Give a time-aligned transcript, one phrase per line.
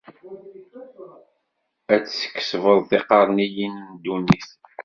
[1.93, 4.49] Ad tkesbeḍ tiqerniyin n ddunit.